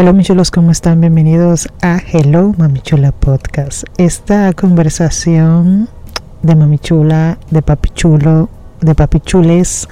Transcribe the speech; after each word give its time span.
Hello 0.00 0.12
michulos, 0.12 0.52
¿cómo 0.52 0.70
están? 0.70 1.00
Bienvenidos 1.00 1.66
a 1.82 1.98
Hello 1.98 2.54
Mamichula 2.56 3.10
Podcast. 3.10 3.82
Esta 3.96 4.52
conversación 4.52 5.88
de 6.40 6.54
Mamichula, 6.54 7.36
de 7.50 7.62
Papichulo, 7.62 8.48
de 8.80 8.94
Papichules, 8.94 9.88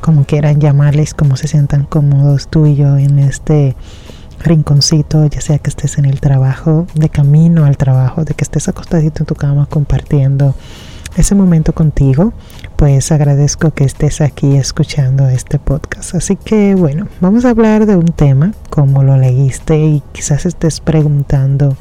como 0.00 0.22
quieran 0.22 0.60
llamarles, 0.60 1.14
como 1.14 1.34
se 1.34 1.48
sientan 1.48 1.84
cómodos 1.84 2.46
tú 2.46 2.66
y 2.66 2.76
yo 2.76 2.96
en 2.96 3.18
este 3.18 3.74
rinconcito, 4.38 5.26
ya 5.26 5.40
sea 5.40 5.58
que 5.58 5.70
estés 5.70 5.98
en 5.98 6.04
el 6.04 6.20
trabajo, 6.20 6.86
de 6.94 7.08
camino 7.08 7.64
al 7.64 7.76
trabajo, 7.76 8.24
de 8.24 8.34
que 8.34 8.44
estés 8.44 8.68
acostadito 8.68 9.22
en 9.22 9.26
tu 9.26 9.34
cama 9.34 9.66
compartiendo 9.66 10.54
ese 11.20 11.34
momento 11.34 11.72
contigo, 11.72 12.32
pues 12.76 13.12
agradezco 13.12 13.70
que 13.72 13.84
estés 13.84 14.20
aquí 14.20 14.56
escuchando 14.56 15.28
este 15.28 15.58
podcast. 15.58 16.14
Así 16.14 16.36
que 16.36 16.74
bueno, 16.74 17.08
vamos 17.20 17.44
a 17.44 17.50
hablar 17.50 17.86
de 17.86 17.96
un 17.96 18.06
tema, 18.06 18.52
como 18.70 19.02
lo 19.02 19.16
leíste 19.16 19.78
y 19.78 20.02
quizás 20.12 20.46
estés 20.46 20.80
preguntando, 20.80 21.76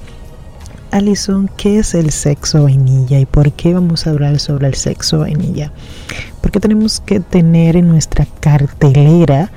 Alison, 0.92 1.50
¿qué 1.56 1.80
es 1.80 1.94
el 1.94 2.12
sexo 2.12 2.64
vainilla 2.64 3.20
y 3.20 3.26
por 3.26 3.52
qué 3.52 3.74
vamos 3.74 4.08
a 4.08 4.10
hablar 4.10 4.40
sobre 4.40 4.68
el 4.68 4.74
sexo 4.74 5.20
vainilla? 5.20 5.72
Porque 6.42 6.60
tenemos 6.60 7.00
que 7.00 7.20
tener 7.20 7.78
en 7.78 7.88
nuestra 7.88 8.28
cartelera 8.40 9.52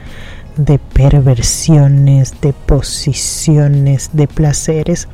de 0.65 0.79
perversiones, 0.79 2.34
de 2.41 2.52
posiciones, 2.52 4.11
de 4.12 4.29
placeres, 4.29 5.09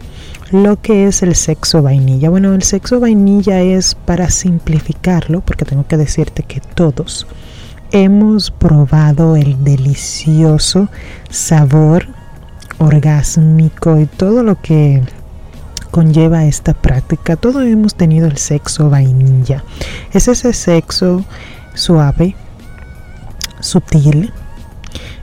lo 0.50 0.80
que 0.80 1.06
es 1.06 1.22
el 1.22 1.34
sexo 1.34 1.82
vainilla. 1.82 2.30
Bueno, 2.30 2.54
el 2.54 2.62
sexo 2.62 3.00
vainilla 3.00 3.60
es 3.60 3.94
para 3.94 4.30
simplificarlo, 4.30 5.40
porque 5.40 5.64
tengo 5.64 5.86
que 5.86 5.96
decirte 5.96 6.42
que 6.42 6.60
todos 6.60 7.26
hemos 7.92 8.50
probado 8.50 9.36
el 9.36 9.62
delicioso 9.64 10.88
sabor 11.30 12.06
orgásmico 12.78 13.98
y 13.98 14.06
todo 14.06 14.42
lo 14.42 14.60
que 14.60 15.02
conlleva 15.90 16.44
esta 16.44 16.74
práctica. 16.74 17.36
Todos 17.36 17.64
hemos 17.64 17.94
tenido 17.94 18.26
el 18.26 18.36
sexo 18.36 18.90
vainilla. 18.90 19.64
Es 20.12 20.28
ese 20.28 20.52
sexo 20.52 21.24
suave, 21.74 22.36
sutil. 23.60 24.32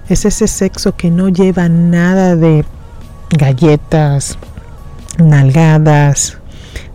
Es 0.08 0.25
ese 0.25 0.48
sexo 0.48 0.95
que 0.95 1.09
no 1.09 1.30
lleva 1.30 1.67
nada 1.67 2.36
de 2.36 2.64
galletas, 3.36 4.38
nalgadas, 5.17 6.38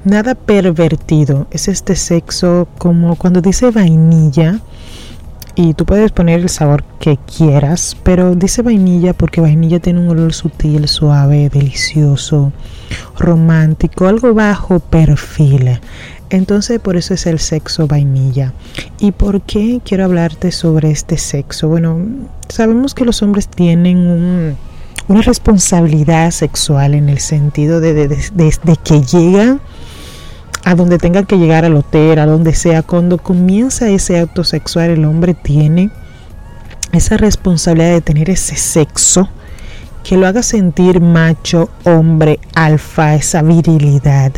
nada 0.04 0.34
pervertido. 0.34 1.48
Es 1.50 1.66
este 1.66 1.96
sexo 1.96 2.68
como 2.78 3.16
cuando 3.16 3.40
dice 3.40 3.70
vainilla 3.70 4.60
y 5.56 5.74
tú 5.74 5.84
puedes 5.84 6.12
poner 6.12 6.40
el 6.40 6.48
sabor 6.48 6.84
que 7.00 7.18
quieras, 7.18 7.96
pero 8.02 8.34
dice 8.34 8.62
vainilla 8.62 9.12
porque 9.12 9.40
vainilla 9.40 9.80
tiene 9.80 10.00
un 10.00 10.08
olor 10.08 10.32
sutil, 10.32 10.86
suave, 10.86 11.50
delicioso, 11.50 12.52
romántico, 13.18 14.06
algo 14.06 14.32
bajo 14.34 14.78
perfil. 14.78 15.80
Entonces 16.30 16.80
por 16.80 16.96
eso 16.96 17.14
es 17.14 17.26
el 17.26 17.38
sexo 17.38 17.86
vainilla. 17.86 18.52
¿Y 18.98 19.12
por 19.12 19.42
qué 19.42 19.80
quiero 19.84 20.04
hablarte 20.04 20.52
sobre 20.52 20.90
este 20.90 21.18
sexo? 21.18 21.68
Bueno, 21.68 22.00
sabemos 22.48 22.94
que 22.94 23.04
los 23.04 23.22
hombres 23.22 23.48
tienen 23.48 23.98
un 23.98 24.56
una 25.10 25.22
responsabilidad 25.22 26.30
sexual 26.30 26.94
en 26.94 27.08
el 27.08 27.18
sentido 27.18 27.80
de, 27.80 28.16
que 28.84 29.02
llegan 29.02 29.60
a 30.64 30.76
donde 30.76 30.98
tengan 30.98 31.26
que 31.26 31.36
llegar 31.36 31.64
al 31.64 31.74
hotel, 31.74 32.20
a 32.20 32.26
donde 32.26 32.54
sea, 32.54 32.82
cuando 32.82 33.18
comienza 33.18 33.88
ese 33.88 34.20
acto 34.20 34.44
sexual, 34.44 34.90
el 34.90 35.04
hombre 35.04 35.34
tiene 35.34 35.90
esa 36.92 37.16
responsabilidad 37.16 37.90
de 37.90 38.02
tener 38.02 38.30
ese 38.30 38.54
sexo 38.54 39.28
que 40.04 40.16
lo 40.16 40.28
haga 40.28 40.44
sentir 40.44 41.00
macho, 41.00 41.70
hombre, 41.84 42.38
alfa, 42.54 43.16
esa 43.16 43.42
virilidad, 43.42 44.32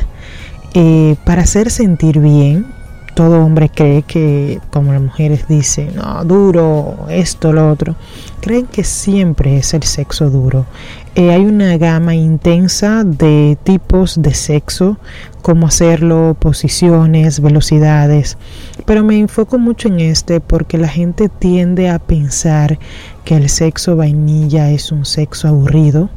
eh, 0.74 1.16
para 1.24 1.42
hacer 1.42 1.70
sentir 1.70 2.18
bien. 2.18 2.66
Todo 3.14 3.44
hombre 3.44 3.68
cree 3.68 4.02
que, 4.02 4.58
como 4.70 4.92
las 4.92 5.02
mujeres 5.02 5.46
dicen, 5.46 5.94
no, 5.96 6.24
duro, 6.24 7.06
esto, 7.10 7.52
lo 7.52 7.70
otro 7.70 7.94
creen 8.42 8.66
que 8.66 8.82
siempre 8.82 9.56
es 9.56 9.72
el 9.72 9.84
sexo 9.84 10.28
duro. 10.28 10.66
Eh, 11.14 11.30
hay 11.30 11.46
una 11.46 11.78
gama 11.78 12.14
intensa 12.14 13.04
de 13.04 13.56
tipos 13.62 14.20
de 14.20 14.34
sexo, 14.34 14.98
cómo 15.42 15.68
hacerlo, 15.68 16.36
posiciones, 16.38 17.40
velocidades, 17.40 18.36
pero 18.84 19.04
me 19.04 19.18
enfoco 19.18 19.58
mucho 19.58 19.88
en 19.88 20.00
este 20.00 20.40
porque 20.40 20.76
la 20.76 20.88
gente 20.88 21.28
tiende 21.28 21.88
a 21.88 22.00
pensar 22.00 22.78
que 23.24 23.36
el 23.36 23.48
sexo 23.48 23.94
vainilla 23.96 24.70
es 24.70 24.90
un 24.90 25.04
sexo 25.04 25.48
aburrido. 25.48 26.10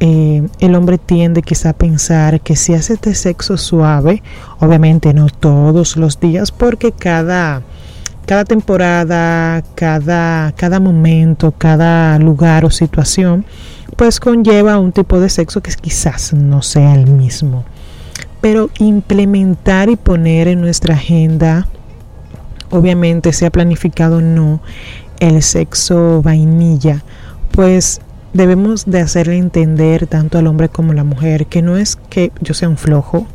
Eh, 0.00 0.48
el 0.60 0.74
hombre 0.74 0.96
tiende 0.96 1.42
quizá 1.42 1.70
a 1.70 1.74
pensar 1.74 2.40
que 2.40 2.56
si 2.56 2.72
hace 2.72 2.94
este 2.94 3.14
sexo 3.14 3.58
suave, 3.58 4.22
obviamente 4.58 5.12
no 5.12 5.28
todos 5.28 5.96
los 5.96 6.18
días, 6.18 6.52
porque 6.52 6.92
cada 6.92 7.62
cada 8.30 8.44
temporada, 8.44 9.60
cada, 9.74 10.52
cada 10.52 10.78
momento, 10.78 11.50
cada 11.50 12.16
lugar 12.20 12.64
o 12.64 12.70
situación, 12.70 13.44
pues 13.96 14.20
conlleva 14.20 14.78
un 14.78 14.92
tipo 14.92 15.18
de 15.18 15.28
sexo 15.28 15.60
que 15.60 15.72
quizás 15.72 16.32
no 16.32 16.62
sea 16.62 16.94
el 16.94 17.10
mismo. 17.10 17.64
Pero 18.40 18.70
implementar 18.78 19.90
y 19.90 19.96
poner 19.96 20.46
en 20.46 20.60
nuestra 20.60 20.94
agenda, 20.94 21.66
obviamente 22.70 23.32
sea 23.32 23.50
planificado 23.50 24.18
o 24.18 24.20
no, 24.20 24.60
el 25.18 25.42
sexo 25.42 26.22
vainilla, 26.22 27.02
pues 27.50 28.00
debemos 28.32 28.86
de 28.86 29.00
hacerle 29.00 29.36
entender 29.36 30.06
tanto 30.06 30.38
al 30.38 30.46
hombre 30.46 30.68
como 30.68 30.92
a 30.92 30.94
la 30.94 31.04
mujer 31.04 31.46
que 31.46 31.62
no 31.62 31.76
es 31.76 31.96
que 31.96 32.32
yo 32.40 32.54
sea 32.54 32.68
un 32.68 32.76
flojo, 32.76 33.26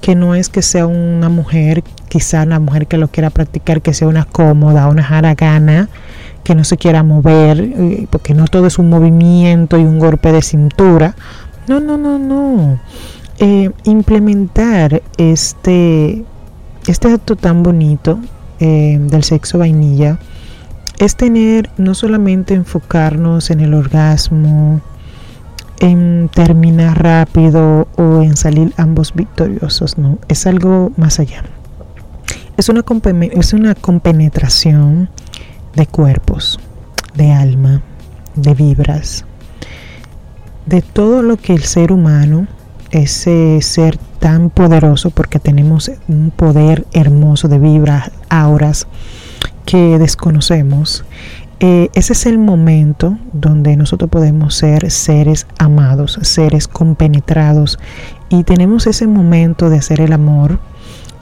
que 0.00 0.14
no 0.14 0.34
es 0.34 0.48
que 0.48 0.62
sea 0.62 0.86
una 0.86 1.28
mujer 1.28 1.82
quizá 2.08 2.42
una 2.42 2.58
mujer 2.58 2.86
que 2.86 2.98
lo 2.98 3.08
quiera 3.08 3.30
practicar, 3.30 3.82
que 3.82 3.94
sea 3.94 4.08
una 4.08 4.24
cómoda, 4.24 4.88
una 4.88 5.02
jaragana, 5.02 5.88
que 6.42 6.54
no 6.54 6.64
se 6.64 6.76
quiera 6.76 7.02
mover, 7.02 7.60
eh, 7.60 8.06
porque 8.10 8.34
no 8.34 8.46
todo 8.46 8.66
es 8.66 8.78
un 8.78 8.88
movimiento 8.88 9.78
y 9.78 9.82
un 9.82 9.98
golpe 9.98 10.32
de 10.32 10.42
cintura. 10.42 11.14
No, 11.66 11.80
no, 11.80 11.98
no, 11.98 12.18
no. 12.18 12.80
Eh, 13.38 13.70
implementar 13.84 15.02
este, 15.16 16.24
este 16.86 17.12
acto 17.12 17.36
tan 17.36 17.62
bonito 17.62 18.18
eh, 18.58 18.98
del 19.00 19.22
sexo 19.22 19.58
vainilla 19.58 20.18
es 20.98 21.16
tener, 21.16 21.70
no 21.76 21.94
solamente 21.94 22.54
enfocarnos 22.54 23.50
en 23.50 23.60
el 23.60 23.74
orgasmo, 23.74 24.80
en 25.80 26.28
terminar 26.34 27.00
rápido 27.00 27.86
o 27.96 28.22
en 28.22 28.36
salir 28.36 28.72
ambos 28.76 29.14
victoriosos, 29.14 29.96
no, 29.96 30.18
es 30.28 30.46
algo 30.46 30.92
más 30.96 31.20
allá. 31.20 31.44
Es 32.56 32.68
una, 32.68 32.84
es 33.32 33.52
una 33.52 33.74
compenetración 33.76 35.08
de 35.76 35.86
cuerpos, 35.86 36.58
de 37.14 37.30
alma, 37.30 37.82
de 38.34 38.54
vibras, 38.54 39.24
de 40.66 40.82
todo 40.82 41.22
lo 41.22 41.36
que 41.36 41.54
el 41.54 41.62
ser 41.62 41.92
humano, 41.92 42.48
ese 42.90 43.60
ser 43.62 43.96
tan 44.18 44.50
poderoso, 44.50 45.10
porque 45.10 45.38
tenemos 45.38 45.92
un 46.08 46.32
poder 46.34 46.84
hermoso 46.92 47.46
de 47.46 47.60
vibras, 47.60 48.10
auras 48.28 48.88
que 49.68 49.98
desconocemos, 49.98 51.04
eh, 51.60 51.90
ese 51.92 52.14
es 52.14 52.24
el 52.24 52.38
momento 52.38 53.18
donde 53.34 53.76
nosotros 53.76 54.08
podemos 54.08 54.54
ser 54.54 54.90
seres 54.90 55.46
amados, 55.58 56.18
seres 56.22 56.66
compenetrados 56.66 57.78
y 58.30 58.44
tenemos 58.44 58.86
ese 58.86 59.06
momento 59.06 59.68
de 59.68 59.76
hacer 59.76 60.00
el 60.00 60.14
amor 60.14 60.58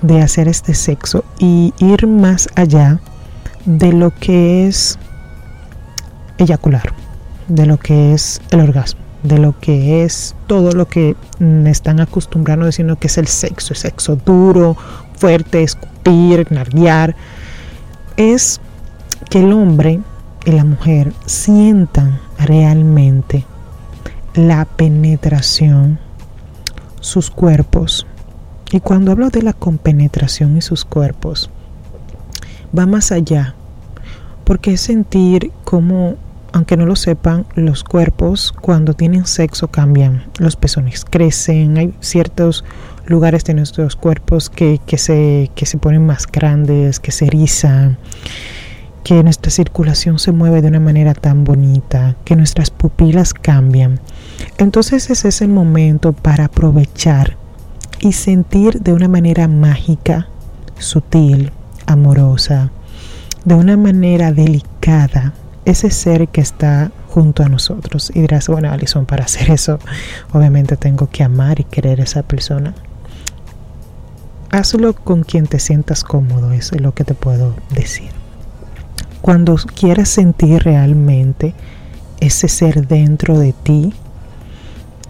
de 0.00 0.22
hacer 0.22 0.46
este 0.46 0.74
sexo 0.74 1.24
y 1.40 1.74
ir 1.78 2.06
más 2.06 2.48
allá 2.54 3.00
de 3.64 3.92
lo 3.92 4.12
que 4.12 4.68
es 4.68 4.96
eyacular, 6.38 6.92
de 7.48 7.66
lo 7.66 7.78
que 7.78 8.12
es 8.12 8.40
el 8.52 8.60
orgasmo, 8.60 9.00
de 9.24 9.38
lo 9.38 9.58
que 9.58 10.04
es 10.04 10.36
todo 10.46 10.70
lo 10.70 10.86
que 10.86 11.16
están 11.64 11.98
acostumbrando 11.98 12.64
diciendo 12.66 12.94
que 12.94 13.08
es 13.08 13.18
el 13.18 13.26
sexo, 13.26 13.72
el 13.72 13.78
sexo 13.78 14.14
duro, 14.14 14.76
fuerte, 15.16 15.64
escupir, 15.64 16.46
narguear, 16.52 17.16
es 18.16 18.60
que 19.30 19.40
el 19.40 19.52
hombre 19.52 20.00
y 20.44 20.52
la 20.52 20.64
mujer 20.64 21.12
sientan 21.26 22.20
realmente 22.38 23.44
la 24.34 24.64
penetración, 24.64 25.98
sus 27.00 27.30
cuerpos, 27.30 28.06
y 28.72 28.80
cuando 28.80 29.12
hablo 29.12 29.30
de 29.30 29.42
la 29.42 29.52
compenetración 29.52 30.56
y 30.56 30.60
sus 30.60 30.84
cuerpos, 30.84 31.50
va 32.76 32.86
más 32.86 33.12
allá, 33.12 33.54
porque 34.44 34.74
es 34.74 34.80
sentir 34.80 35.52
cómo, 35.64 36.16
aunque 36.52 36.76
no 36.76 36.84
lo 36.84 36.96
sepan, 36.96 37.46
los 37.54 37.84
cuerpos 37.84 38.52
cuando 38.60 38.94
tienen 38.94 39.26
sexo 39.26 39.68
cambian, 39.68 40.24
los 40.38 40.56
pezones 40.56 41.04
crecen, 41.04 41.78
hay 41.78 41.94
ciertos 42.00 42.64
lugares 43.06 43.44
de 43.44 43.54
nuestros 43.54 43.96
cuerpos 43.96 44.50
que, 44.50 44.80
se, 44.96 45.50
que 45.54 45.66
se 45.66 45.78
ponen 45.78 46.06
más 46.06 46.26
grandes, 46.26 47.00
que 47.00 47.12
se 47.12 47.26
erizan. 47.26 47.98
que 49.04 49.22
nuestra 49.22 49.52
circulación 49.52 50.18
se 50.18 50.32
mueve 50.32 50.62
de 50.62 50.68
una 50.68 50.80
manera 50.80 51.14
tan 51.14 51.44
bonita, 51.44 52.16
que 52.24 52.34
nuestras 52.34 52.70
pupilas 52.70 53.34
cambian. 53.34 54.00
Entonces 54.58 55.10
ese 55.10 55.28
es 55.28 55.42
el 55.42 55.48
momento 55.48 56.12
para 56.12 56.46
aprovechar 56.46 57.36
y 58.00 58.12
sentir 58.12 58.80
de 58.80 58.92
una 58.92 59.06
manera 59.06 59.46
mágica, 59.46 60.26
sutil, 60.78 61.52
amorosa, 61.86 62.72
de 63.44 63.54
una 63.54 63.76
manera 63.76 64.32
delicada 64.32 65.34
ese 65.64 65.90
ser 65.90 66.28
que 66.28 66.40
está 66.40 66.90
junto 67.08 67.42
a 67.42 67.48
nosotros. 67.48 68.10
Y 68.14 68.20
dirás, 68.20 68.48
bueno, 68.48 68.70
Alison, 68.70 69.06
para 69.06 69.24
hacer 69.24 69.50
eso, 69.50 69.78
obviamente 70.32 70.76
tengo 70.76 71.08
que 71.10 71.22
amar 71.22 71.60
y 71.60 71.64
querer 71.64 72.00
a 72.00 72.04
esa 72.04 72.22
persona. 72.22 72.74
Hazlo 74.50 74.94
con 74.94 75.22
quien 75.24 75.46
te 75.46 75.58
sientas 75.58 76.04
cómodo, 76.04 76.52
eso 76.52 76.74
es 76.76 76.80
lo 76.80 76.94
que 76.94 77.04
te 77.04 77.14
puedo 77.14 77.54
decir. 77.70 78.10
Cuando 79.20 79.56
quieras 79.56 80.08
sentir 80.08 80.62
realmente 80.62 81.54
ese 82.20 82.48
ser 82.48 82.86
dentro 82.86 83.38
de 83.38 83.52
ti, 83.52 83.92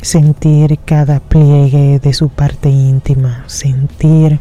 sentir 0.00 0.78
cada 0.84 1.20
pliegue 1.20 1.98
de 1.98 2.12
su 2.12 2.28
parte 2.28 2.70
íntima, 2.70 3.44
sentir 3.46 4.40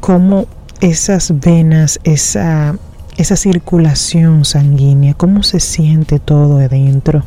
cómo 0.00 0.46
esas 0.80 1.38
venas, 1.40 2.00
esa, 2.04 2.76
esa 3.16 3.36
circulación 3.36 4.44
sanguínea, 4.44 5.14
cómo 5.14 5.42
se 5.42 5.60
siente 5.60 6.18
todo 6.18 6.58
adentro, 6.58 7.24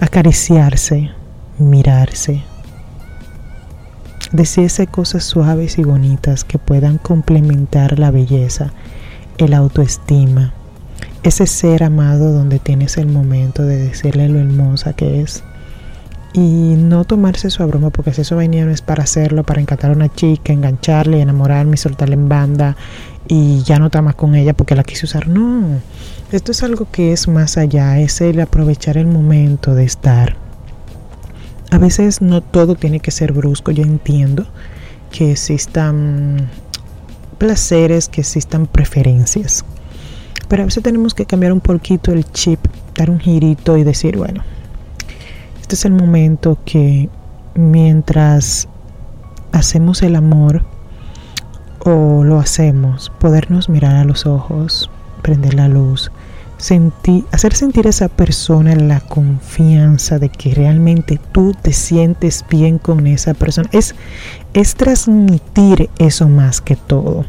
acariciarse, 0.00 1.10
mirarse, 1.58 2.42
decirse 4.32 4.86
cosas 4.86 5.24
suaves 5.24 5.78
y 5.78 5.82
bonitas 5.82 6.44
que 6.44 6.58
puedan 6.58 6.98
complementar 6.98 7.98
la 7.98 8.10
belleza, 8.10 8.72
el 9.38 9.54
autoestima, 9.54 10.52
ese 11.22 11.46
ser 11.46 11.82
amado 11.82 12.32
donde 12.32 12.58
tienes 12.58 12.96
el 12.96 13.06
momento 13.06 13.62
de 13.62 13.76
decirle 13.76 14.28
lo 14.28 14.38
hermosa 14.38 14.92
que 14.92 15.20
es 15.20 15.42
y 16.32 16.74
no 16.76 17.04
tomarse 17.04 17.48
a 17.58 17.66
broma 17.66 17.90
porque 17.90 18.12
si 18.14 18.20
eso 18.20 18.36
venía 18.36 18.64
no 18.64 18.70
es 18.70 18.82
para 18.82 19.02
hacerlo, 19.02 19.42
para 19.42 19.60
encantar 19.60 19.90
a 19.90 19.94
una 19.94 20.12
chica, 20.12 20.52
engancharle, 20.52 21.20
enamorarme, 21.20 21.76
soltarle 21.76 22.14
en 22.14 22.28
banda 22.28 22.76
y 23.26 23.62
ya 23.62 23.78
no 23.78 23.86
está 23.86 24.00
más 24.02 24.14
con 24.14 24.34
ella 24.34 24.54
porque 24.54 24.74
la 24.74 24.84
quise 24.84 25.06
usar. 25.06 25.28
No, 25.28 25.80
esto 26.30 26.52
es 26.52 26.62
algo 26.62 26.86
que 26.90 27.12
es 27.12 27.26
más 27.28 27.58
allá, 27.58 27.98
es 27.98 28.20
el 28.20 28.40
aprovechar 28.40 28.96
el 28.96 29.06
momento 29.06 29.74
de 29.74 29.84
estar. 29.84 30.36
A 31.70 31.78
veces 31.78 32.20
no 32.20 32.40
todo 32.40 32.74
tiene 32.74 33.00
que 33.00 33.10
ser 33.10 33.32
brusco, 33.32 33.70
yo 33.70 33.84
entiendo 33.84 34.46
que 35.10 35.32
existan 35.32 36.48
placeres, 37.38 38.08
que 38.08 38.20
existan 38.20 38.66
preferencias. 38.66 39.64
Pero 40.48 40.62
a 40.62 40.66
veces 40.66 40.82
tenemos 40.82 41.14
que 41.14 41.26
cambiar 41.26 41.52
un 41.52 41.60
poquito 41.60 42.12
el 42.12 42.24
chip, 42.32 42.58
dar 42.96 43.08
un 43.08 43.20
girito 43.20 43.76
y 43.76 43.84
decir, 43.84 44.16
bueno, 44.16 44.42
este 45.60 45.76
es 45.76 45.84
el 45.84 45.92
momento 45.92 46.58
que 46.64 47.08
mientras 47.54 48.68
hacemos 49.52 50.02
el 50.02 50.16
amor 50.16 50.64
o 51.84 52.24
lo 52.24 52.38
hacemos, 52.38 53.12
podernos 53.20 53.68
mirar 53.68 53.96
a 53.96 54.04
los 54.04 54.26
ojos, 54.26 54.90
prender 55.22 55.54
la 55.54 55.68
luz, 55.68 56.10
sentir, 56.60 57.24
hacer 57.32 57.54
sentir 57.54 57.86
a 57.86 57.90
esa 57.90 58.08
persona 58.08 58.76
la 58.76 59.00
confianza 59.00 60.18
de 60.18 60.28
que 60.28 60.54
realmente 60.54 61.18
tú 61.32 61.54
te 61.60 61.72
sientes 61.72 62.44
bien 62.48 62.78
con 62.78 63.06
esa 63.06 63.34
persona. 63.34 63.68
Es, 63.72 63.94
es 64.52 64.74
transmitir 64.74 65.88
eso 65.98 66.28
más 66.28 66.60
que 66.60 66.76
todo. 66.76 67.24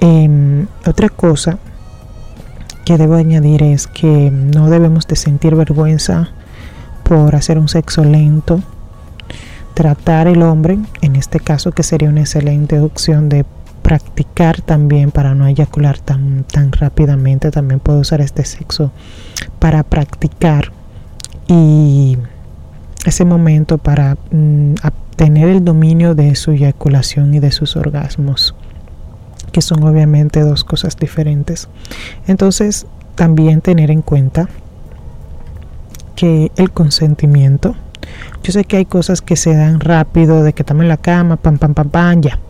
Em, 0.00 0.66
otra 0.86 1.08
cosa 1.08 1.58
que 2.84 2.96
debo 2.96 3.14
añadir 3.14 3.62
es 3.62 3.86
que 3.86 4.30
no 4.30 4.70
debemos 4.70 5.06
de 5.06 5.16
sentir 5.16 5.54
vergüenza 5.54 6.30
por 7.02 7.36
hacer 7.36 7.58
un 7.58 7.68
sexo 7.68 8.04
lento, 8.04 8.60
tratar 9.74 10.28
el 10.28 10.42
hombre, 10.42 10.78
en 11.02 11.16
este 11.16 11.40
caso 11.40 11.72
que 11.72 11.82
sería 11.82 12.08
una 12.08 12.20
excelente 12.20 12.80
opción 12.80 13.28
de 13.28 13.44
practicar 13.86 14.62
también 14.62 15.12
para 15.12 15.36
no 15.36 15.46
eyacular 15.46 16.00
tan, 16.00 16.42
tan 16.42 16.72
rápidamente, 16.72 17.52
también 17.52 17.78
puedo 17.78 18.00
usar 18.00 18.20
este 18.20 18.44
sexo 18.44 18.90
para 19.60 19.84
practicar 19.84 20.72
y 21.46 22.18
ese 23.04 23.24
momento 23.24 23.78
para 23.78 24.16
mm, 24.32 24.74
tener 25.14 25.50
el 25.50 25.64
dominio 25.64 26.16
de 26.16 26.34
su 26.34 26.50
eyaculación 26.50 27.32
y 27.34 27.38
de 27.38 27.52
sus 27.52 27.76
orgasmos, 27.76 28.56
que 29.52 29.62
son 29.62 29.84
obviamente 29.84 30.40
dos 30.40 30.64
cosas 30.64 30.96
diferentes. 30.96 31.68
Entonces, 32.26 32.88
también 33.14 33.60
tener 33.60 33.92
en 33.92 34.02
cuenta 34.02 34.48
que 36.16 36.50
el 36.56 36.72
consentimiento. 36.72 37.76
Yo 38.42 38.50
sé 38.50 38.64
que 38.64 38.78
hay 38.78 38.84
cosas 38.84 39.22
que 39.22 39.36
se 39.36 39.54
dan 39.54 39.78
rápido, 39.78 40.42
de 40.42 40.54
que 40.54 40.62
estamos 40.62 40.82
en 40.82 40.88
la 40.88 40.96
cama, 40.96 41.36
pam, 41.36 41.56
pam, 41.58 41.72
pam, 41.72 41.88
pam, 41.88 42.20
ya. 42.22 42.40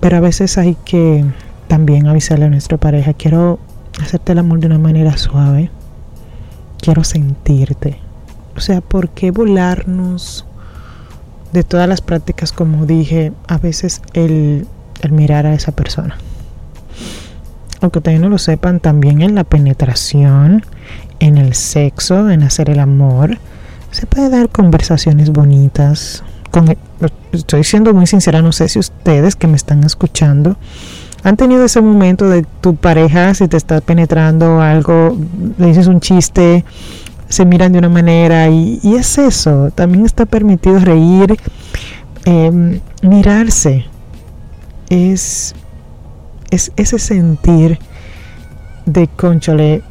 Pero 0.00 0.16
a 0.16 0.20
veces 0.20 0.58
hay 0.58 0.76
que 0.84 1.24
también 1.68 2.06
avisarle 2.06 2.46
a 2.46 2.50
nuestra 2.50 2.78
pareja, 2.78 3.12
quiero 3.12 3.58
hacerte 4.00 4.32
el 4.32 4.38
amor 4.38 4.60
de 4.60 4.66
una 4.66 4.78
manera 4.78 5.16
suave, 5.16 5.70
quiero 6.80 7.04
sentirte. 7.04 7.98
O 8.56 8.60
sea, 8.60 8.80
¿por 8.80 9.10
qué 9.10 9.30
volarnos 9.30 10.46
de 11.52 11.62
todas 11.62 11.88
las 11.88 12.00
prácticas, 12.00 12.52
como 12.52 12.86
dije, 12.86 13.32
a 13.46 13.58
veces 13.58 14.02
el, 14.14 14.66
el 15.02 15.12
mirar 15.12 15.46
a 15.46 15.54
esa 15.54 15.72
persona? 15.72 16.16
aunque 17.80 17.98
ustedes 17.98 18.20
no 18.20 18.28
lo 18.28 18.38
sepan, 18.38 18.80
también 18.80 19.22
en 19.22 19.34
la 19.34 19.44
penetración 19.44 20.64
en 21.18 21.38
el 21.38 21.54
sexo, 21.54 22.30
en 22.30 22.42
hacer 22.42 22.70
el 22.70 22.80
amor, 22.80 23.38
se 23.90 24.06
puede 24.06 24.30
dar 24.30 24.48
conversaciones 24.48 25.30
bonitas. 25.30 26.22
Con, 26.50 26.76
estoy 27.32 27.64
siendo 27.64 27.94
muy 27.94 28.06
sincera, 28.06 28.42
no 28.42 28.52
sé 28.52 28.68
si 28.68 28.78
ustedes 28.78 29.36
que 29.36 29.46
me 29.46 29.56
están 29.56 29.84
escuchando 29.84 30.56
han 31.22 31.36
tenido 31.36 31.64
ese 31.64 31.80
momento 31.80 32.28
de 32.28 32.44
tu 32.60 32.76
pareja, 32.76 33.34
si 33.34 33.48
te 33.48 33.56
está 33.56 33.80
penetrando 33.80 34.60
algo, 34.60 35.16
le 35.58 35.66
dices 35.66 35.86
un 35.86 36.00
chiste, 36.00 36.64
se 37.28 37.44
miran 37.44 37.72
de 37.72 37.78
una 37.78 37.88
manera 37.88 38.48
y, 38.48 38.80
es 38.82 39.18
eso, 39.18 39.70
también 39.74 40.06
está 40.06 40.26
permitido 40.26 40.78
reír, 40.78 41.36
em, 42.24 42.80
mirarse, 43.02 43.84
es, 44.88 45.54
es 46.50 46.72
ese 46.76 46.98
sentir 46.98 47.78
de 48.86 49.06
conchole, 49.08 49.82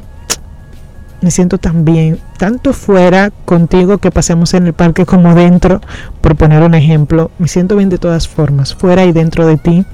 me 1.20 1.30
siento 1.30 1.58
tan 1.58 1.84
bien, 1.84 2.18
tanto 2.40 2.72
fuera 2.72 3.30
contigo 3.44 3.98
que 3.98 4.10
pasemos 4.10 4.54
en 4.54 4.66
el 4.66 4.72
parque 4.72 5.04
como 5.04 5.34
dentro, 5.34 5.82
por 6.22 6.36
poner 6.36 6.62
un 6.62 6.72
ejemplo, 6.72 7.30
me 7.38 7.48
siento 7.48 7.76
bien 7.76 7.90
de 7.90 7.98
todas 7.98 8.28
formas, 8.28 8.74
fuera 8.74 9.04
y 9.04 9.12
dentro 9.12 9.46
de 9.46 9.58
ti, 9.58 9.84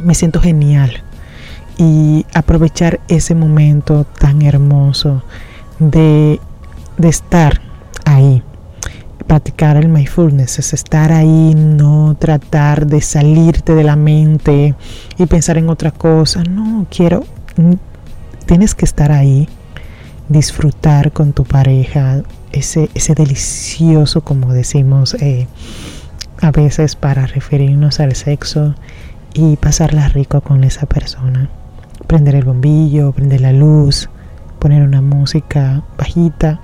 me 0.00 0.14
siento 0.14 0.40
genial. 0.40 1.02
Y 1.76 2.24
aprovechar 2.34 3.00
ese 3.08 3.34
momento 3.34 4.04
tan 4.04 4.42
hermoso 4.42 5.24
de, 5.80 6.38
de 6.98 7.08
estar 7.08 7.60
ahí. 8.04 8.44
Practicar 9.26 9.76
el 9.76 9.88
mindfulness 9.88 10.60
es 10.60 10.72
estar 10.72 11.10
ahí, 11.10 11.54
no 11.56 12.14
tratar 12.16 12.86
de 12.86 13.00
salirte 13.00 13.74
de 13.74 13.82
la 13.82 13.96
mente 13.96 14.76
y 15.18 15.26
pensar 15.26 15.58
en 15.58 15.68
otra 15.68 15.90
cosa. 15.90 16.44
No, 16.44 16.86
quiero, 16.88 17.24
tienes 18.46 18.76
que 18.76 18.84
estar 18.84 19.10
ahí 19.10 19.48
disfrutar 20.30 21.12
con 21.12 21.32
tu 21.32 21.44
pareja 21.44 22.22
ese, 22.52 22.88
ese 22.94 23.14
delicioso, 23.14 24.22
como 24.22 24.52
decimos 24.52 25.14
eh, 25.14 25.48
a 26.40 26.52
veces 26.52 26.96
para 26.96 27.26
referirnos 27.26 28.00
al 28.00 28.14
sexo 28.14 28.74
y 29.34 29.56
pasarla 29.56 30.08
rico 30.08 30.40
con 30.40 30.64
esa 30.64 30.86
persona. 30.86 31.50
Prender 32.06 32.36
el 32.36 32.44
bombillo, 32.44 33.12
prender 33.12 33.40
la 33.42 33.52
luz, 33.52 34.08
poner 34.60 34.82
una 34.82 35.02
música 35.02 35.82
bajita 35.98 36.60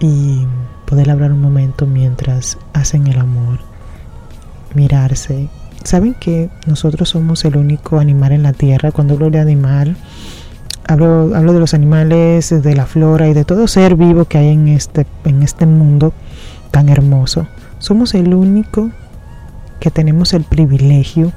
y 0.00 0.46
poder 0.86 1.10
hablar 1.10 1.32
un 1.32 1.40
momento 1.40 1.86
mientras 1.86 2.56
hacen 2.72 3.08
el 3.08 3.18
amor, 3.18 3.58
mirarse. 4.74 5.48
¿Saben 5.82 6.14
que 6.14 6.50
nosotros 6.66 7.10
somos 7.10 7.44
el 7.44 7.56
único 7.56 7.98
animal 7.98 8.32
en 8.32 8.44
la 8.44 8.52
tierra? 8.52 8.92
Cuando 8.92 9.14
hablo 9.14 9.30
de 9.30 9.40
animal, 9.40 9.96
hablo, 10.86 11.28
de 11.28 11.60
los 11.60 11.74
animales, 11.74 12.50
de 12.50 12.74
la 12.74 12.86
flora 12.86 13.28
y 13.28 13.34
de 13.34 13.44
todo 13.44 13.66
ser 13.68 13.96
vivo 13.96 14.24
que 14.26 14.38
hay 14.38 14.48
en 14.48 14.68
este, 14.68 15.06
en 15.24 15.42
este 15.42 15.66
mundo 15.66 16.12
tan 16.70 16.88
hermoso. 16.88 17.46
Somos 17.78 18.14
el 18.14 18.34
único 18.34 18.90
que 19.80 19.90
tenemos 19.90 20.32
el 20.32 20.44
privilegio 20.44 21.32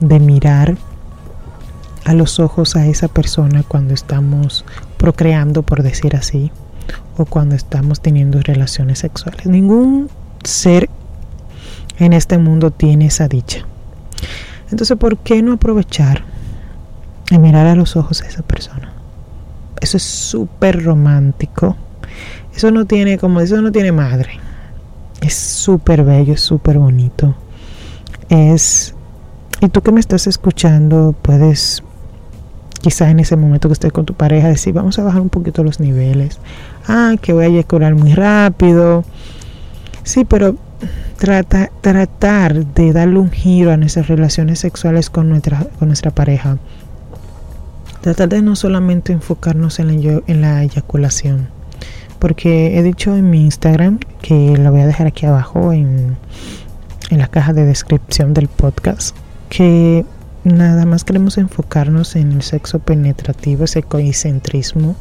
de 0.00 0.20
mirar 0.20 0.76
a 2.04 2.14
los 2.14 2.40
ojos 2.40 2.76
a 2.76 2.86
esa 2.86 3.08
persona 3.08 3.62
cuando 3.66 3.94
estamos 3.94 4.64
procreando, 4.96 5.62
por 5.62 5.82
decir 5.82 6.16
así, 6.16 6.50
o 7.16 7.24
cuando 7.26 7.54
estamos 7.54 8.00
teniendo 8.00 8.40
relaciones 8.40 9.00
sexuales. 9.00 9.46
Ningún 9.46 10.08
ser 10.42 10.88
en 11.98 12.12
este 12.12 12.38
mundo 12.38 12.70
tiene 12.70 13.06
esa 13.06 13.28
dicha. 13.28 13.66
Entonces, 14.70 14.96
¿por 14.96 15.18
qué 15.18 15.42
no 15.42 15.54
aprovechar 15.54 16.24
y 17.30 17.38
mirar 17.38 17.66
a 17.66 17.74
los 17.74 17.96
ojos 17.96 18.22
a 18.22 18.26
esa 18.26 18.42
persona. 18.42 18.92
Eso 19.80 19.96
es 19.96 20.02
súper 20.02 20.82
romántico. 20.82 21.76
Eso 22.54 22.70
no 22.70 22.84
tiene, 22.86 23.18
como 23.18 23.40
eso 23.40 23.60
no 23.62 23.70
tiene 23.70 23.92
madre. 23.92 24.40
Es 25.20 25.34
súper 25.34 26.04
bello, 26.04 26.34
es 26.34 26.40
súper 26.40 26.78
bonito. 26.78 27.34
Es... 28.28 28.94
Y 29.60 29.68
tú 29.68 29.82
que 29.82 29.92
me 29.92 30.00
estás 30.00 30.26
escuchando, 30.26 31.14
puedes 31.20 31.82
quizás 32.80 33.08
en 33.08 33.20
ese 33.20 33.36
momento 33.36 33.68
que 33.68 33.72
estés 33.72 33.92
con 33.92 34.06
tu 34.06 34.14
pareja 34.14 34.48
decir, 34.48 34.72
vamos 34.72 34.98
a 34.98 35.02
bajar 35.02 35.20
un 35.20 35.28
poquito 35.28 35.64
los 35.64 35.80
niveles. 35.80 36.38
Ah, 36.86 37.14
que 37.20 37.32
voy 37.32 37.44
a 37.44 37.48
eyacular 37.48 37.94
muy 37.94 38.14
rápido. 38.14 39.04
Sí, 40.04 40.24
pero 40.24 40.56
trata, 41.18 41.70
tratar 41.80 42.64
de 42.66 42.92
darle 42.92 43.18
un 43.18 43.30
giro 43.30 43.72
a 43.72 43.76
nuestras 43.76 44.08
relaciones 44.08 44.60
sexuales 44.60 45.10
con 45.10 45.28
nuestra, 45.28 45.66
con 45.78 45.88
nuestra 45.88 46.10
pareja. 46.10 46.58
Tratar 48.00 48.28
de 48.28 48.42
no 48.42 48.56
solamente 48.56 49.12
enfocarnos 49.12 49.78
en 49.80 50.40
la, 50.40 50.62
eyaculación. 50.62 51.48
Porque 52.18 52.78
he 52.78 52.82
dicho 52.82 53.16
en 53.16 53.30
mi 53.30 53.42
Instagram, 53.42 53.98
que 54.22 54.56
lo 54.56 54.70
voy 54.70 54.80
a 54.80 54.86
dejar 54.86 55.06
aquí 55.06 55.26
abajo 55.26 55.72
en, 55.72 56.16
en 57.10 57.18
la 57.18 57.28
caja 57.28 57.52
de 57.52 57.64
descripción 57.64 58.34
del 58.34 58.48
podcast, 58.48 59.16
que 59.48 60.04
nada 60.44 60.84
más 60.84 61.04
queremos 61.04 61.38
enfocarnos 61.38 62.16
en 62.16 62.32
el 62.32 62.42
sexo 62.42 62.78
penetrativo, 62.78 63.64
ese 63.64 63.82
coicentrismo. 63.82 64.96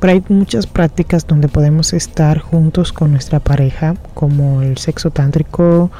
Pero 0.00 0.12
hay 0.12 0.24
muchas 0.28 0.66
prácticas 0.66 1.26
donde 1.26 1.48
podemos 1.48 1.92
estar 1.92 2.38
juntos 2.38 2.92
con 2.92 3.12
nuestra 3.12 3.40
pareja, 3.40 3.94
como 4.12 4.62
el 4.62 4.76
sexo 4.78 5.10
tántrico, 5.10 5.90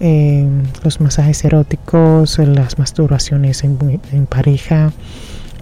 eh, 0.00 0.46
los 0.82 1.00
masajes 1.00 1.44
eróticos, 1.44 2.38
las 2.38 2.78
masturbaciones 2.78 3.64
en, 3.64 4.00
en, 4.12 4.26
pareja 4.26 4.92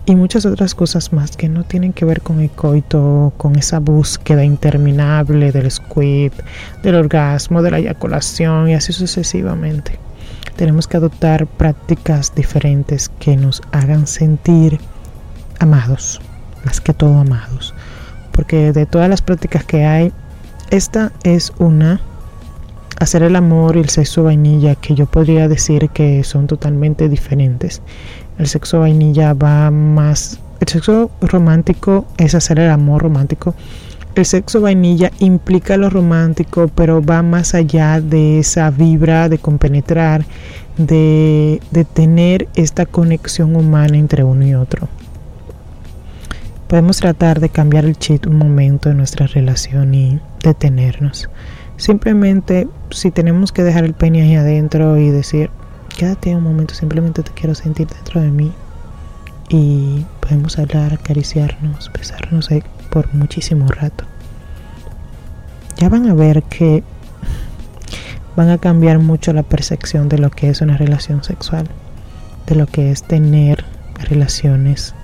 y 0.06 0.16
muchas 0.16 0.44
otras 0.44 0.74
cosas 0.74 1.12
más 1.12 1.36
que 1.36 1.48
no 1.48 1.64
tienen 1.64 1.92
que 1.92 2.04
ver 2.04 2.20
con 2.20 2.40
el 2.40 2.50
coito, 2.50 3.32
con 3.36 3.56
esa 3.56 3.78
búsqueda 3.78 4.44
interminable 4.44 5.52
del 5.52 5.70
squid, 5.70 6.32
del 6.82 6.94
orgasmo, 6.94 7.62
de 7.62 7.70
la 7.70 7.78
eyaculación 7.78 8.68
y 8.68 8.74
así 8.74 8.92
sucesivamente. 8.92 9.98
Tenemos 10.56 10.86
que 10.86 10.98
adoptar 10.98 11.46
prácticas 11.46 12.34
diferentes 12.34 13.08
que 13.18 13.36
nos 13.36 13.62
hagan 13.72 14.06
sentir 14.06 14.78
amados, 15.58 16.20
más 16.64 16.80
que 16.80 16.92
todo 16.92 17.18
amados. 17.18 17.74
Porque 18.30 18.72
de 18.72 18.86
todas 18.86 19.08
las 19.08 19.22
prácticas 19.22 19.64
que 19.64 19.84
hay, 19.84 20.12
esta 20.70 21.12
es 21.22 21.52
una, 21.58 22.00
hacer 23.00 23.22
el 23.22 23.36
amor 23.36 23.76
y 23.76 23.80
el 23.80 23.88
sexo 23.88 24.24
vainilla, 24.24 24.74
que 24.74 24.94
yo 24.94 25.06
podría 25.06 25.48
decir 25.48 25.90
que 25.90 26.24
son 26.24 26.46
totalmente 26.46 27.08
diferentes. 27.08 27.82
El 28.38 28.46
sexo 28.46 28.80
vainilla 28.80 29.34
va 29.34 29.70
más, 29.70 30.40
el 30.60 30.68
sexo 30.68 31.10
romántico 31.20 32.06
es 32.18 32.34
hacer 32.34 32.58
el 32.58 32.70
amor 32.70 33.02
romántico 33.02 33.54
el 34.14 34.26
sexo 34.26 34.60
vainilla 34.60 35.10
implica 35.18 35.76
lo 35.76 35.90
romántico, 35.90 36.68
pero 36.68 37.02
va 37.02 37.22
más 37.22 37.54
allá 37.54 38.00
de 38.00 38.38
esa 38.38 38.70
vibra 38.70 39.28
de 39.28 39.38
compenetrar, 39.38 40.24
de, 40.76 41.60
de 41.72 41.84
tener 41.84 42.48
esta 42.54 42.86
conexión 42.86 43.56
humana 43.56 43.96
entre 43.96 44.22
uno 44.22 44.46
y 44.46 44.54
otro. 44.54 44.88
Podemos 46.68 46.98
tratar 46.98 47.40
de 47.40 47.48
cambiar 47.48 47.86
el 47.86 47.96
chip 47.96 48.28
un 48.28 48.38
momento 48.38 48.88
en 48.88 48.98
nuestra 48.98 49.26
relación 49.26 49.94
y 49.94 50.20
detenernos. 50.44 51.28
Simplemente, 51.76 52.68
si 52.90 53.10
tenemos 53.10 53.52
que 53.52 53.62
dejar 53.62 53.84
el 53.84 53.94
pene 53.94 54.22
ahí 54.22 54.34
adentro 54.36 54.96
y 54.96 55.10
decir, 55.10 55.50
quédate 55.96 56.34
un 56.34 56.42
momento, 56.42 56.74
simplemente 56.74 57.22
te 57.22 57.32
quiero 57.32 57.54
sentir 57.54 57.88
dentro 57.88 58.20
de 58.20 58.30
mí. 58.30 58.52
Y 59.48 60.06
podemos 60.20 60.58
hablar, 60.58 60.94
acariciarnos, 60.94 61.90
besarnos 61.92 62.50
ahí 62.50 62.62
por 62.90 63.12
muchísimo 63.14 63.66
rato. 63.68 64.04
Ya 65.76 65.88
van 65.88 66.08
a 66.08 66.14
ver 66.14 66.42
que 66.44 66.82
van 68.36 68.50
a 68.50 68.58
cambiar 68.58 68.98
mucho 68.98 69.32
la 69.32 69.42
percepción 69.42 70.08
de 70.08 70.18
lo 70.18 70.30
que 70.30 70.48
es 70.48 70.60
una 70.60 70.76
relación 70.76 71.22
sexual, 71.24 71.68
de 72.46 72.54
lo 72.54 72.66
que 72.66 72.90
es 72.90 73.02
tener 73.02 73.64
relaciones 74.08 74.94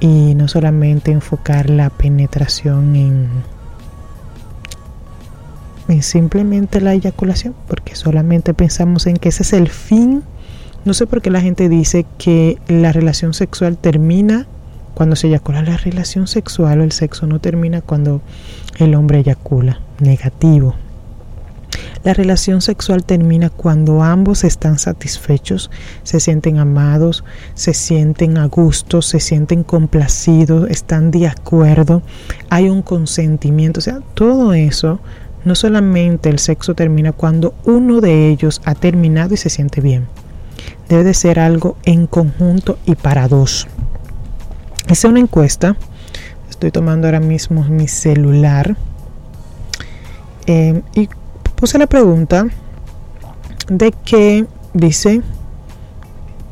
y 0.00 0.34
no 0.34 0.48
solamente 0.48 1.12
enfocar 1.12 1.68
la 1.68 1.90
penetración 1.90 2.96
en, 2.96 3.28
en 5.90 6.02
simplemente 6.02 6.80
la 6.80 6.94
eyaculación, 6.94 7.54
porque 7.66 7.94
solamente 7.94 8.54
pensamos 8.54 9.06
en 9.06 9.16
que 9.16 9.28
ese 9.30 9.42
es 9.42 9.52
el 9.52 9.68
fin. 9.68 10.22
No 10.84 10.94
sé 10.94 11.06
por 11.06 11.20
qué 11.20 11.30
la 11.30 11.40
gente 11.40 11.68
dice 11.68 12.06
que 12.18 12.58
la 12.68 12.92
relación 12.92 13.34
sexual 13.34 13.76
termina 13.76 14.46
cuando 14.94 15.16
se 15.16 15.28
eyacula 15.28 15.62
la 15.62 15.76
relación 15.76 16.26
sexual 16.26 16.80
o 16.80 16.84
el 16.84 16.92
sexo 16.92 17.26
no 17.26 17.40
termina 17.40 17.80
cuando 17.80 18.22
el 18.78 18.94
hombre 18.94 19.18
eyacula. 19.18 19.80
Negativo. 19.98 20.74
La 22.02 22.14
relación 22.14 22.62
sexual 22.62 23.04
termina 23.04 23.50
cuando 23.50 24.02
ambos 24.02 24.44
están 24.44 24.78
satisfechos, 24.78 25.70
se 26.02 26.18
sienten 26.18 26.56
amados, 26.56 27.24
se 27.54 27.74
sienten 27.74 28.38
a 28.38 28.46
gusto, 28.46 29.02
se 29.02 29.20
sienten 29.20 29.64
complacidos, 29.64 30.70
están 30.70 31.10
de 31.10 31.26
acuerdo, 31.26 32.02
hay 32.48 32.70
un 32.70 32.80
consentimiento. 32.80 33.80
O 33.80 33.82
sea, 33.82 34.00
todo 34.14 34.54
eso, 34.54 34.98
no 35.44 35.54
solamente 35.54 36.28
el 36.28 36.38
sexo 36.38 36.74
termina 36.74 37.12
cuando 37.12 37.54
uno 37.64 38.00
de 38.00 38.28
ellos 38.28 38.60
ha 38.64 38.74
terminado 38.74 39.34
y 39.34 39.36
se 39.36 39.50
siente 39.50 39.80
bien. 39.80 40.06
Debe 40.88 41.04
de 41.04 41.14
ser 41.14 41.38
algo 41.38 41.76
en 41.84 42.06
conjunto 42.06 42.78
y 42.84 42.94
para 42.94 43.28
dos. 43.28 43.66
Hice 44.88 45.08
una 45.08 45.20
encuesta. 45.20 45.76
Estoy 46.48 46.70
tomando 46.70 47.06
ahora 47.06 47.20
mismo 47.20 47.64
mi 47.64 47.88
celular. 47.88 48.76
Eh, 50.46 50.82
y 50.94 51.08
puse 51.54 51.78
la 51.78 51.86
pregunta 51.86 52.46
de 53.68 53.92
que 53.92 54.46
dice 54.74 55.22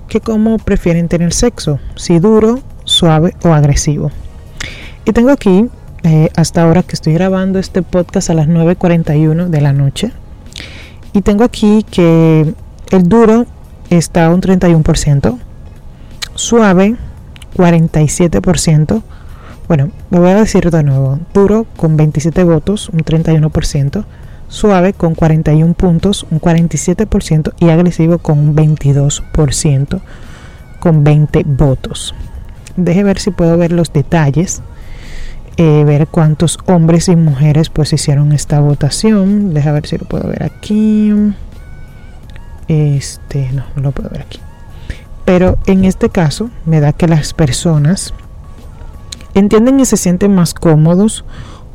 que 0.09 0.21
cómo 0.21 0.59
prefieren 0.59 1.09
tener 1.09 1.33
sexo, 1.33 1.78
si 1.97 2.18
duro, 2.18 2.61
suave 2.85 3.35
o 3.42 3.49
agresivo. 3.49 4.11
Y 5.04 5.12
tengo 5.12 5.30
aquí, 5.30 5.68
eh, 6.02 6.31
hasta 6.37 6.62
ahora 6.62 6.83
que 6.83 6.95
estoy 6.95 7.14
grabando 7.14 7.59
este 7.59 7.83
podcast 7.83 8.31
a 8.31 8.35
las 8.35 8.49
9.41 8.49 9.49
de 9.49 9.61
la 9.61 9.73
noche, 9.73 10.12
y 11.12 11.23
tengo 11.23 11.45
aquí 11.45 11.85
que 11.90 12.55
el 12.90 13.09
duro 13.09 13.47
está 13.90 14.26
a 14.26 14.31
un 14.31 14.40
31%, 14.40 15.38
suave 16.35 16.97
47%. 17.59 19.02
Bueno, 19.67 19.90
me 20.11 20.19
voy 20.19 20.31
a 20.31 20.37
decir 20.37 20.71
de 20.71 20.83
nuevo. 20.83 21.19
Duro 21.35 21.67
con 21.76 21.97
27 21.97 22.45
votos, 22.45 22.88
un 22.88 23.00
31%. 23.00 24.05
Suave 24.49 24.95
con 24.95 25.14
41 25.14 25.75
puntos, 25.75 26.26
un 26.31 26.40
47%. 26.40 27.52
Y 27.59 27.69
agresivo 27.69 28.19
con 28.19 28.38
un 28.38 28.57
22%, 28.57 30.00
con 30.81 31.05
20 31.05 31.43
votos. 31.45 32.14
Deje 32.76 33.02
ver 33.02 33.19
si 33.19 33.31
puedo 33.31 33.59
ver 33.59 33.73
los 33.73 33.93
detalles. 33.93 34.62
Eh, 35.61 35.83
ver 35.85 36.07
cuántos 36.07 36.57
hombres 36.67 37.09
y 37.09 37.17
mujeres 37.17 37.69
pues 37.69 37.93
hicieron 37.93 38.33
esta 38.33 38.61
votación. 38.61 39.53
Deja 39.55 39.73
ver 39.73 39.87
si 39.87 39.99
lo 39.99 40.07
puedo 40.07 40.29
ver 40.29 40.45
aquí. 40.45 41.12
Este, 42.69 43.50
no, 43.53 43.65
no 43.75 43.83
lo 43.83 43.91
puedo 43.91 44.09
ver 44.09 44.23
aquí. 44.23 44.38
Pero 45.25 45.59
en 45.67 45.85
este 45.85 46.11
caso 46.11 46.49
me 46.65 46.81
da 46.81 46.93
que 46.93 47.09
las 47.09 47.35
personas 47.35 48.15
entienden 49.35 49.81
y 49.81 49.85
se 49.85 49.97
sienten 49.97 50.33
más 50.33 50.55
cómodos 50.55 51.25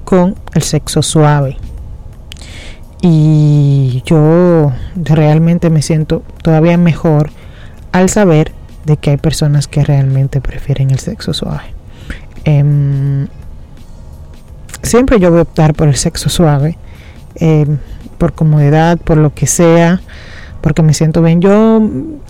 con 0.05 0.35
el 0.53 0.61
sexo 0.61 1.01
suave. 1.01 1.57
Y 3.01 4.01
yo 4.05 4.71
realmente 4.95 5.69
me 5.69 5.81
siento 5.81 6.23
todavía 6.41 6.77
mejor 6.77 7.31
al 7.91 8.09
saber 8.09 8.53
de 8.85 8.95
que 8.95 9.09
hay 9.09 9.17
personas 9.17 9.67
que 9.67 9.83
realmente 9.83 10.39
prefieren 10.39 10.89
el 10.89 10.99
sexo 10.99 11.33
suave. 11.33 11.73
Em, 12.45 13.27
siempre 14.83 15.19
yo 15.19 15.31
voy 15.31 15.39
a 15.39 15.43
optar 15.43 15.73
por 15.73 15.87
el 15.87 15.95
sexo 15.95 16.29
suave, 16.29 16.77
em, 17.35 17.77
por 18.17 18.33
comodidad, 18.33 18.99
por 18.99 19.17
lo 19.17 19.33
que 19.33 19.47
sea 19.47 20.01
porque 20.63 20.81
me 20.81 20.93
siento 20.93 21.21
bien. 21.21 21.41
Yo, 21.41 21.81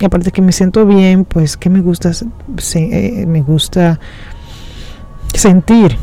aparte 0.03 0.31
que 0.31 0.41
me 0.41 0.51
siento 0.51 0.87
bien, 0.87 1.23
pues 1.23 1.55
que 1.55 1.69
me 1.69 1.81
gusta, 1.81 2.11
eh, 2.73 3.25
me 3.27 3.43
gusta 3.43 3.99
sentir 5.35 5.95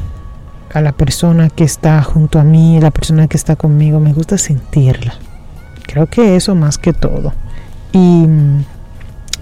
a 0.73 0.81
la 0.81 0.93
persona 0.93 1.51
que 1.51 1.65
está 1.65 2.01
junto 2.05 2.39
a 2.39 2.45
mí, 2.45 2.79
la 2.81 2.93
persona 2.93 3.27
que 3.27 3.37
está 3.37 3.57
conmigo, 3.57 3.99
me 3.99 4.13
gusta 4.13 4.39
sentirla. 4.39 5.15
Creo 5.89 6.07
que 6.07 6.37
eso 6.37 6.55
más 6.55 6.79
que 6.79 6.93
todo. 6.93 7.33
Y 7.91 7.99
mm, 7.99 8.65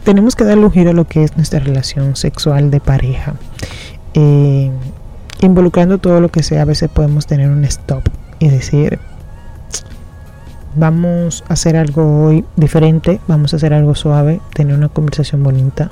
tenemos 0.03 0.35
que 0.35 0.45
darle 0.45 0.65
un 0.65 0.73
giro 0.73 0.91
a 0.91 0.95
lo 0.95 1.07
que 1.07 1.25
es 1.25 1.37
nuestra 1.37 1.61
relación 1.61 2.17
sexual 2.17 2.71
de 2.71 2.81
pareja. 2.81 3.35
Eh, 4.15 4.71
involucrando 5.41 5.99
todo 5.99 6.21
lo 6.21 6.31
que 6.31 6.43
sea, 6.43 6.63
a 6.63 6.67
veces 6.67 6.89
podemos 6.89 7.27
tener 7.27 7.51
un 7.51 7.65
stop 7.65 8.03
y 8.39 8.49
decir, 8.49 8.99
vamos 10.77 11.45
a 11.49 11.55
hacer 11.55 11.77
algo 11.77 12.25
hoy 12.25 12.45
diferente, 12.57 13.21
vamos 13.27 13.53
a 13.53 13.57
hacer 13.57 13.73
algo 13.73 13.95
suave, 13.95 14.41
tener 14.55 14.77
una 14.77 14.89
conversación 14.89 15.43
bonita, 15.43 15.91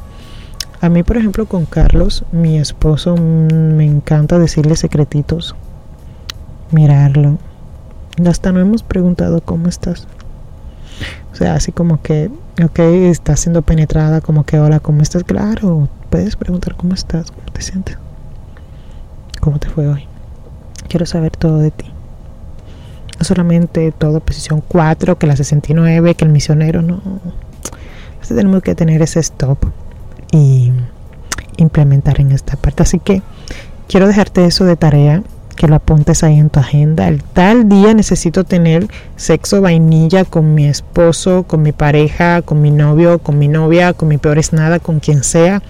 A 0.80 0.90
mí, 0.90 1.02
por 1.02 1.16
ejemplo, 1.16 1.46
con 1.46 1.64
Carlos, 1.64 2.24
mi 2.32 2.58
esposo, 2.58 3.16
me 3.16 3.84
encanta 3.84 4.38
decirle 4.38 4.76
secretitos, 4.76 5.56
mirarlo. 6.70 7.38
Hasta 8.26 8.52
no 8.52 8.60
hemos 8.60 8.82
preguntado 8.82 9.40
cómo 9.40 9.68
estás. 9.68 10.06
O 11.32 11.34
sea, 11.34 11.54
así 11.54 11.72
como 11.72 12.02
que, 12.02 12.30
ok, 12.62 12.78
estás 12.78 13.40
siendo 13.40 13.62
penetrada, 13.62 14.20
como 14.20 14.44
que, 14.44 14.58
hola, 14.58 14.80
¿cómo 14.80 15.02
estás? 15.02 15.24
Claro, 15.24 15.88
puedes 16.10 16.36
preguntar 16.36 16.76
cómo 16.76 16.94
estás, 16.94 17.30
cómo 17.30 17.46
te 17.52 17.62
sientes, 17.62 17.98
cómo 19.40 19.58
te 19.58 19.68
fue 19.68 19.88
hoy. 19.88 20.04
Quiero 20.88 21.06
saber 21.06 21.32
todo 21.32 21.58
de 21.58 21.70
ti. 21.70 21.86
No 23.18 23.24
solamente 23.24 23.92
todo 23.92 24.20
posición 24.20 24.62
4, 24.66 25.18
que 25.18 25.26
la 25.26 25.36
69, 25.36 26.14
que 26.14 26.24
el 26.24 26.30
misionero, 26.30 26.82
no. 26.82 27.00
tenemos 28.28 28.62
que 28.62 28.74
tener 28.74 29.00
ese 29.02 29.20
stop 29.20 29.58
y 30.32 30.72
implementar 31.56 32.20
en 32.20 32.32
esta 32.32 32.56
parte. 32.56 32.82
Así 32.82 32.98
que 32.98 33.22
quiero 33.88 34.06
dejarte 34.06 34.44
eso 34.44 34.64
de 34.64 34.76
tarea, 34.76 35.22
que 35.56 35.66
lo 35.66 35.76
apuntes 35.76 36.22
ahí 36.22 36.38
en 36.38 36.50
tu 36.50 36.60
agenda. 36.60 37.08
El 37.08 37.22
tal 37.22 37.68
día 37.68 37.94
necesito 37.94 38.44
tener 38.44 38.86
sexo 39.16 39.62
vainilla 39.62 40.24
con 40.24 40.54
mi 40.54 40.66
esposo, 40.66 41.44
con 41.44 41.62
mi 41.62 41.72
pareja, 41.72 42.42
con 42.42 42.60
mi 42.60 42.70
novio, 42.70 43.18
con 43.18 43.38
mi 43.38 43.48
novia, 43.48 43.94
con 43.94 44.08
mi 44.08 44.18
peor 44.18 44.38
es 44.38 44.52
nada, 44.52 44.78
con 44.78 45.00
quien 45.00 45.24
sea. 45.24 45.62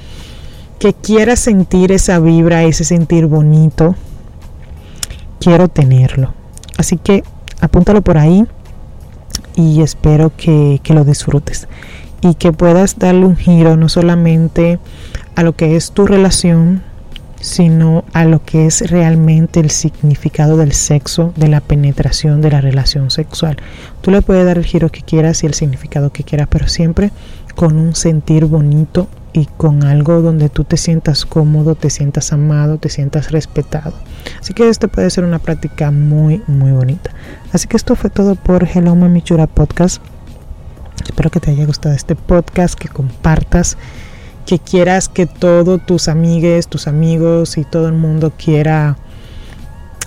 Que 0.79 0.93
quiera 0.93 1.37
sentir 1.37 1.93
esa 1.93 2.19
vibra, 2.19 2.65
ese 2.65 2.85
sentir 2.85 3.27
bonito. 3.27 3.95
Quiero 5.41 5.69
tenerlo. 5.69 6.35
Así 6.77 6.99
que 6.99 7.25
apúntalo 7.61 8.03
por 8.03 8.19
ahí 8.19 8.47
y 9.55 9.81
espero 9.81 10.33
que, 10.37 10.81
que 10.83 10.95
lo 10.95 11.05
disfrutes 11.05 11.67
y 12.21 12.35
que 12.35 12.53
puedas 12.53 12.99
darle 12.99 13.27
un 13.27 13.37
giro 13.37 13.77
no 13.77 13.89
solamente 13.89 14.79
a 15.35 15.43
lo 15.43 15.55
que 15.55 15.77
es 15.77 15.93
tu 15.93 16.07
relación, 16.07 16.83
sino 17.41 18.05
a 18.13 18.25
lo 18.25 18.45
que 18.45 18.67
es 18.67 18.91
realmente 18.91 19.61
el 19.61 19.71
significado 19.71 20.57
del 20.57 20.73
sexo, 20.73 21.33
de 21.37 21.49
la 21.49 21.61
penetración 21.61 22.41
de 22.41 22.51
la 22.51 22.61
relación 22.61 23.11
sexual. 23.11 23.57
Tú 24.01 24.11
le 24.11 24.23
puedes 24.23 24.45
dar 24.45 24.59
el 24.59 24.65
giro 24.65 24.91
que 24.91 25.03
quieras 25.03 25.43
y 25.43 25.47
el 25.47 25.55
significado 25.55 26.11
que 26.11 26.25
quieras, 26.25 26.49
pero 26.51 26.69
siempre 26.69 27.11
con 27.55 27.79
un 27.79 27.95
sentir 27.95 28.47
bonito 28.47 29.09
y 29.37 29.47
con 29.47 29.85
algo 29.85 30.23
donde 30.23 30.49
tú 30.49 30.65
te 30.65 30.77
sientas 30.77 31.27
cómodo, 31.27 31.75
te 31.75 31.91
sientas 31.91 32.33
amado, 32.33 32.79
te 32.79 32.89
sientas 32.89 33.31
respetado. 33.31 33.93
Así 34.41 34.55
que 34.55 34.69
esto 34.69 34.89
puede 34.89 35.11
ser 35.11 35.25
una 35.25 35.39
práctica 35.39 35.91
muy, 35.91 36.43
muy 36.47 36.73
bonita. 36.73 37.11
Así 37.53 37.69
que 37.69 37.77
esto 37.77 37.97
fue 37.97 38.11
todo 38.11 38.35
por 38.35 38.67
Hello 38.67 38.95
Mamichura 38.95 39.47
Podcast. 39.47 40.03
Espero 41.05 41.31
que 41.31 41.41
te 41.41 41.51
haya 41.51 41.67
gustado 41.67 41.95
este 41.95 42.17
podcast, 42.17 42.79
que 42.79 42.89
compartas, 42.89 43.77
que 44.47 44.59
quieras 44.59 45.09
que 45.09 45.27
todos 45.27 45.85
tus 45.85 46.09
amigues, 46.09 46.69
tus 46.69 46.89
amigos 46.89 47.59
y 47.59 47.65
todo 47.65 47.89
el 47.89 47.95
mundo 47.95 48.33
quiera 48.37 48.97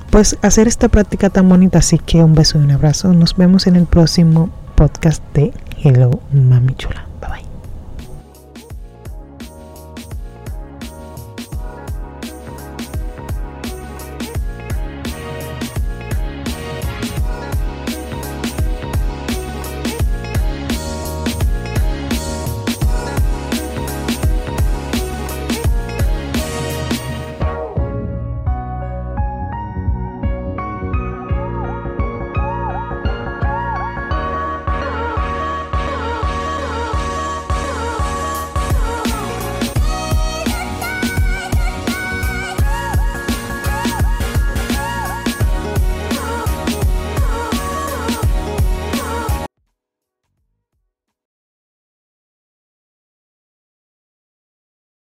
pues 0.10 0.38
hacer 0.42 0.68
esta 0.68 0.90
práctica 0.90 1.30
tan 1.30 1.48
bonita. 1.48 1.80
Así 1.80 2.00
que 2.00 2.24
un 2.24 2.34
beso 2.34 2.60
y 2.60 2.64
un 2.64 2.72
abrazo. 2.72 3.14
Nos 3.14 3.38
vemos 3.38 3.68
en 3.68 3.76
el 3.76 3.86
próximo 3.86 4.50
podcast 4.76 5.24
de 5.34 5.54
Hello 5.84 6.20
Mami 6.32 6.74
Chula. 6.76 7.09